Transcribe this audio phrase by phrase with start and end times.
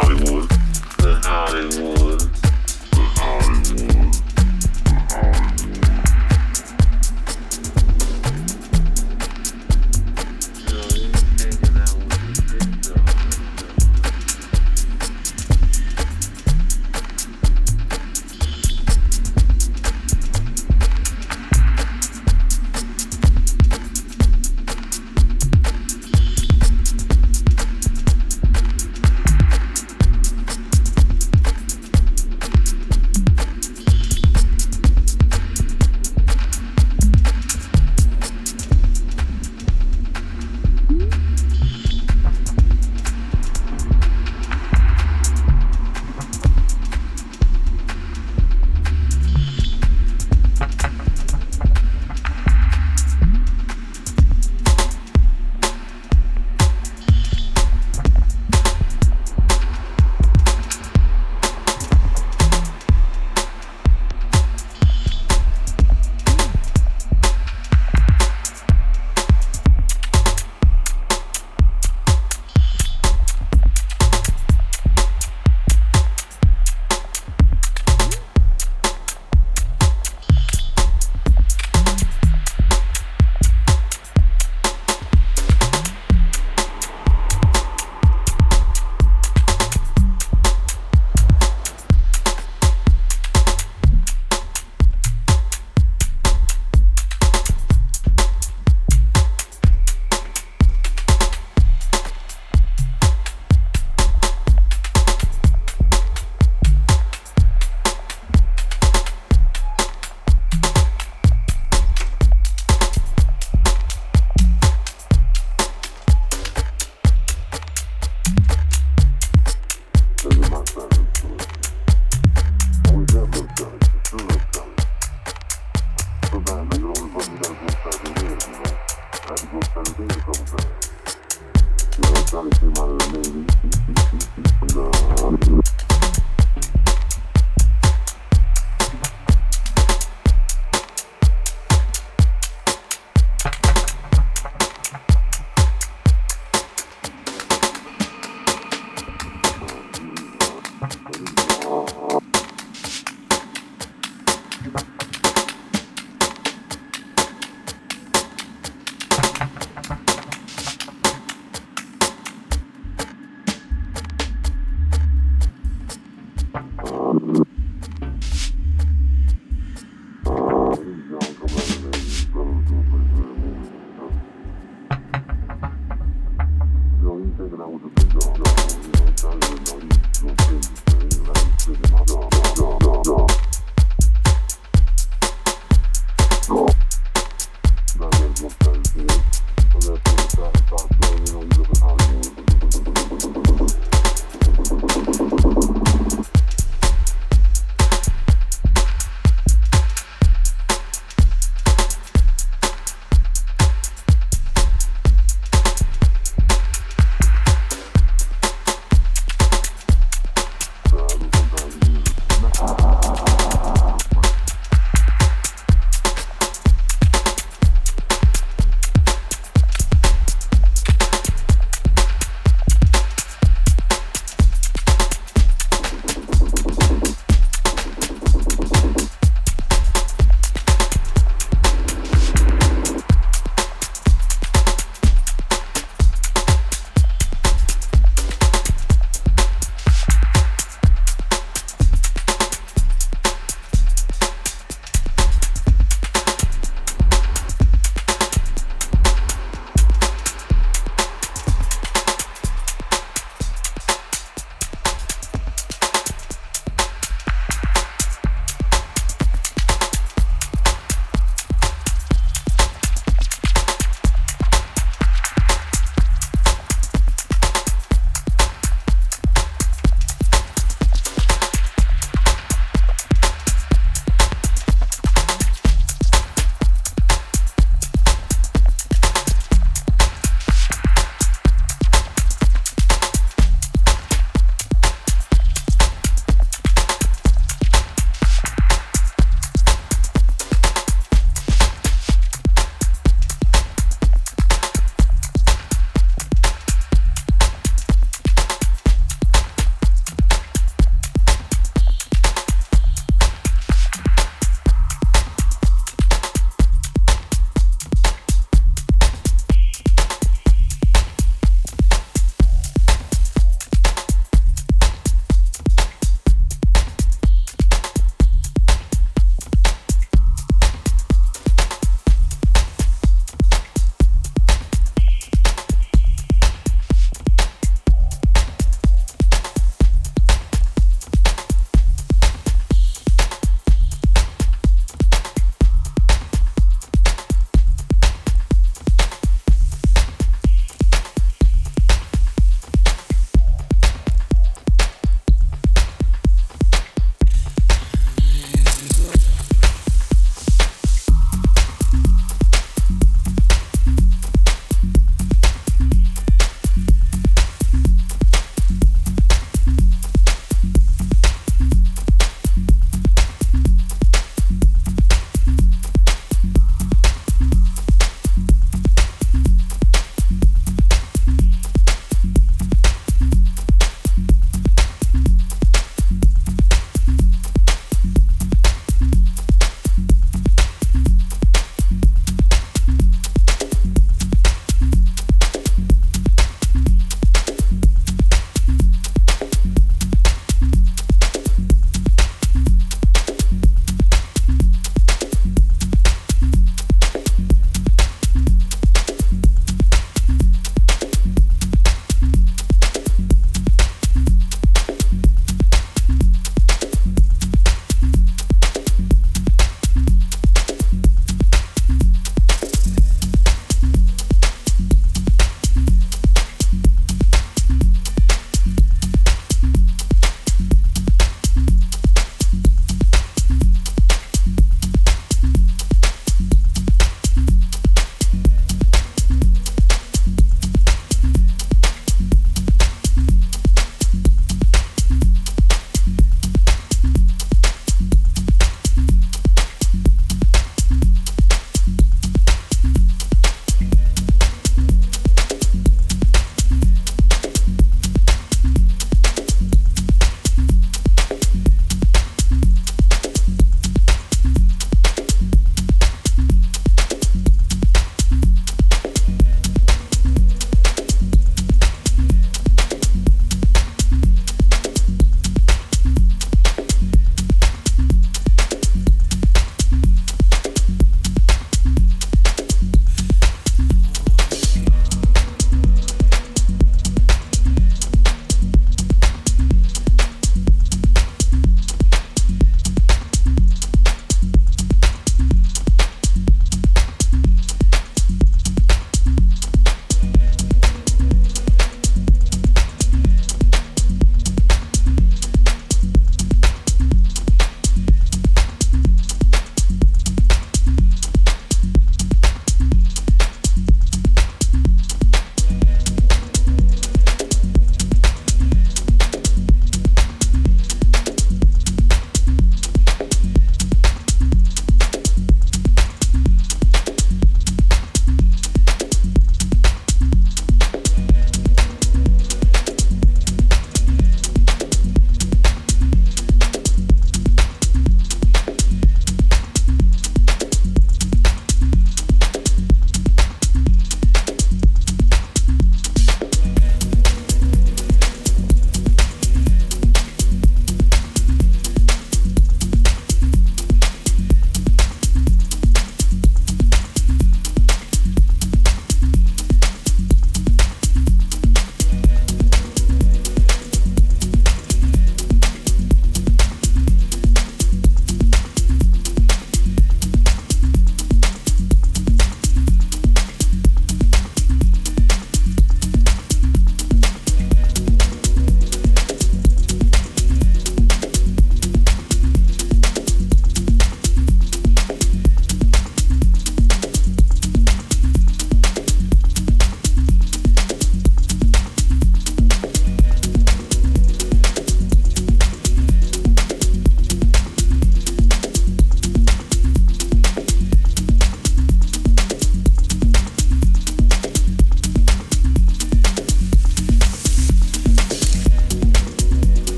[0.00, 0.48] Hollywood,
[0.96, 2.39] the Hollywood.